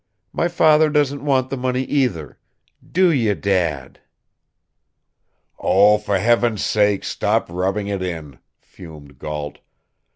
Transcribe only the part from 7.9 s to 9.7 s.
in!" fumed Gault.